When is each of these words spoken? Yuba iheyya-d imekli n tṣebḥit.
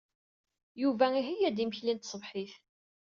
Yuba 0.81 1.05
iheyya-d 1.19 1.57
imekli 1.63 1.93
n 1.95 1.99
tṣebḥit. 1.99 2.53